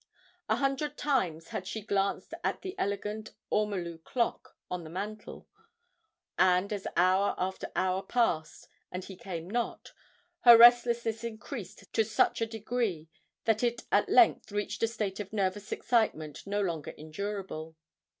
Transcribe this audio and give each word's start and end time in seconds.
A 0.49 0.55
hundred 0.55 0.97
times 0.97 1.49
had 1.49 1.67
she 1.67 1.83
glanced 1.83 2.33
at 2.43 2.63
the 2.63 2.73
elegant 2.79 3.33
or 3.51 3.67
molu 3.67 4.03
clock 4.03 4.57
on 4.67 4.83
the 4.83 4.89
mantel—and 4.89 6.73
as 6.73 6.87
hour 6.97 7.35
after 7.37 7.71
hour 7.75 8.01
passed, 8.01 8.67
and 8.91 9.03
he 9.03 9.15
came 9.15 9.47
not, 9.47 9.93
her 10.39 10.57
restlessness 10.57 11.23
increased 11.23 11.93
to 11.93 12.03
such 12.03 12.41
a 12.41 12.47
degree 12.47 13.09
that 13.45 13.61
it 13.61 13.83
at 13.91 14.09
length 14.09 14.51
reached 14.51 14.81
a 14.81 14.87
state 14.87 15.19
of 15.19 15.31
nervous 15.31 15.71
excitement 15.71 16.47
no 16.47 16.61
longer 16.61 16.95
endurable. 16.97 17.75